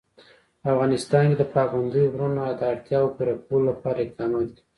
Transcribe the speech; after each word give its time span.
په 0.61 0.67
افغانستان 0.73 1.23
کې 1.29 1.35
د 1.39 1.43
پابندی 1.53 2.03
غرونه 2.13 2.43
د 2.51 2.61
اړتیاوو 2.73 3.13
پوره 3.15 3.33
کولو 3.45 3.67
لپاره 3.71 3.99
اقدامات 4.01 4.47
کېږي. 4.53 4.61